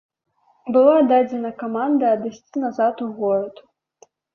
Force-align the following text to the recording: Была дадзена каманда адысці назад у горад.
Была 0.77 0.95
дадзена 1.11 1.53
каманда 1.61 2.05
адысці 2.17 2.67
назад 2.67 2.95
у 3.09 3.15
горад. 3.23 3.67